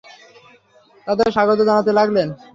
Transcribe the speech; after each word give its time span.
তাঁদের 1.07 1.27
স্বাগত 1.35 1.59
জানাতে 1.69 1.91
লাগলেন। 1.99 2.27